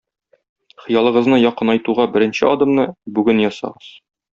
[0.85, 3.97] Хыялыгызны якынайтуга беренче адымны бүген ясагыз!